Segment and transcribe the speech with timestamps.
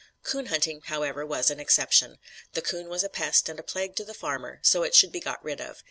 [0.23, 2.17] Coon hunting, however, was an exception.
[2.53, 5.19] The coon was a pest and a plague to the farmer, so it should be
[5.19, 5.77] got rid of.